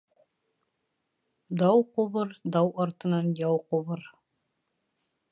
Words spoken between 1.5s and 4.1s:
Дау ҡубыр, дау артынан яу ҡубыр.